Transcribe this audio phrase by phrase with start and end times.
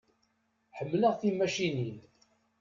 [0.77, 1.99] Ḥemmleɣ timacinin.